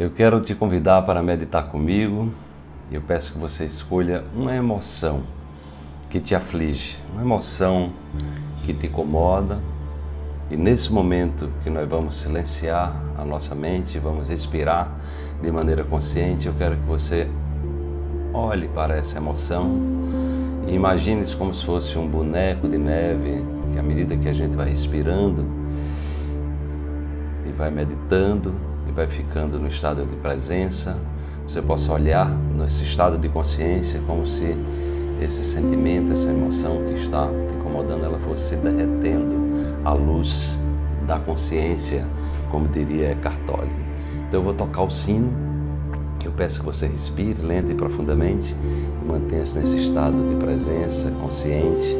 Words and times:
Eu 0.00 0.08
quero 0.08 0.40
te 0.40 0.54
convidar 0.54 1.02
para 1.02 1.22
meditar 1.22 1.64
comigo. 1.64 2.32
Eu 2.90 3.02
peço 3.02 3.34
que 3.34 3.38
você 3.38 3.66
escolha 3.66 4.24
uma 4.34 4.56
emoção 4.56 5.20
que 6.08 6.18
te 6.18 6.34
aflige, 6.34 6.96
uma 7.12 7.20
emoção 7.20 7.92
que 8.64 8.72
te 8.72 8.86
incomoda. 8.86 9.60
E 10.50 10.56
nesse 10.56 10.90
momento 10.90 11.50
que 11.62 11.68
nós 11.68 11.86
vamos 11.86 12.14
silenciar 12.14 12.98
a 13.14 13.26
nossa 13.26 13.54
mente, 13.54 13.98
vamos 13.98 14.30
respirar 14.30 14.90
de 15.42 15.52
maneira 15.52 15.84
consciente, 15.84 16.46
eu 16.46 16.54
quero 16.54 16.76
que 16.76 16.86
você 16.86 17.28
olhe 18.32 18.68
para 18.68 18.96
essa 18.96 19.18
emoção 19.18 19.70
e 20.66 20.74
imagine-se 20.74 21.36
como 21.36 21.52
se 21.52 21.62
fosse 21.62 21.98
um 21.98 22.08
boneco 22.08 22.66
de 22.66 22.78
neve, 22.78 23.44
que 23.70 23.78
à 23.78 23.82
medida 23.82 24.16
que 24.16 24.30
a 24.30 24.32
gente 24.32 24.56
vai 24.56 24.70
respirando 24.70 25.44
e 27.46 27.52
vai 27.52 27.70
meditando 27.70 28.69
e 28.88 28.92
vai 28.92 29.06
ficando 29.06 29.58
no 29.58 29.68
estado 29.68 30.04
de 30.04 30.16
presença, 30.16 30.98
você 31.46 31.60
possa 31.60 31.92
olhar 31.92 32.30
nesse 32.56 32.84
estado 32.84 33.18
de 33.18 33.28
consciência 33.28 34.00
como 34.06 34.26
se 34.26 34.56
esse 35.20 35.44
sentimento, 35.44 36.12
essa 36.12 36.30
emoção 36.30 36.82
que 36.84 37.00
está 37.00 37.26
te 37.26 37.54
incomodando, 37.54 38.04
ela 38.04 38.18
fosse 38.20 38.50
se 38.50 38.56
derretendo 38.56 39.36
à 39.84 39.92
luz 39.92 40.58
da 41.06 41.18
consciência, 41.18 42.06
como 42.50 42.68
diria 42.68 43.14
Cartoli. 43.16 43.70
Então 44.28 44.40
eu 44.40 44.44
vou 44.44 44.54
tocar 44.54 44.82
o 44.82 44.90
sino, 44.90 45.30
eu 46.24 46.32
peço 46.32 46.60
que 46.60 46.66
você 46.66 46.86
respire 46.86 47.42
lenta 47.42 47.72
e 47.72 47.74
profundamente 47.74 48.54
e 49.02 49.04
mantenha-se 49.04 49.58
nesse 49.58 49.78
estado 49.78 50.16
de 50.28 50.36
presença 50.36 51.10
consciente, 51.10 51.96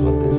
você. 0.00 0.38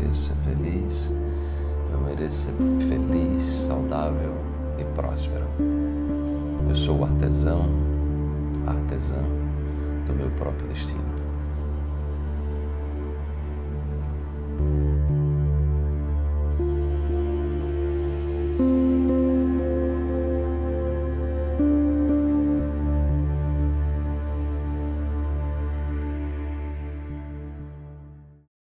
mereço 0.00 0.28
ser 0.28 0.34
feliz, 0.44 1.14
eu 1.92 2.00
mereço 2.00 2.46
ser 2.46 2.88
feliz, 2.88 3.42
saudável 3.42 4.34
e 4.78 4.84
próspero. 4.94 5.44
Eu 6.68 6.76
sou 6.76 6.98
o 6.98 7.04
artesão, 7.04 7.66
artesã 8.66 9.22
do 10.06 10.14
meu 10.14 10.30
próprio 10.30 10.68
destino. 10.68 11.09